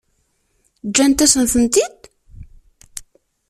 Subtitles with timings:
[0.87, 1.99] Ǧǧant-asen-tent-id?